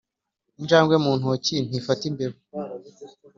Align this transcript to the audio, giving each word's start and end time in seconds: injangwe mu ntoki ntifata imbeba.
injangwe 0.59 0.95
mu 1.03 1.11
ntoki 1.19 1.55
ntifata 1.67 2.03
imbeba. 2.09 2.37